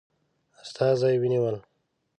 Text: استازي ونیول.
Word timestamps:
استازي 0.61 1.13
ونیول. 1.21 1.55